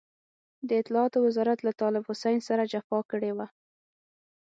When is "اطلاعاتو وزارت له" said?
0.81-1.71